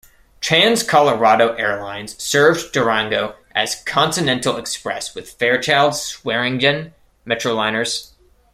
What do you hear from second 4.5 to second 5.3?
Express